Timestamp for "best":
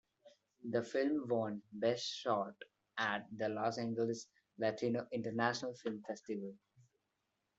1.73-2.05